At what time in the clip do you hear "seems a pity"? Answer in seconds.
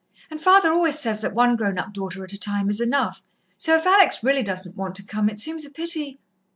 5.39-6.17